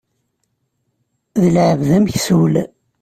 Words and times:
D 1.41 1.43
lεebd 1.53 1.89
ameksul. 1.97 2.53